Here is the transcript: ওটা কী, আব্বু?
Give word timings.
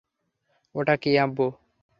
ওটা 0.75 0.95
কী, 1.01 1.11
আব্বু? 1.17 1.45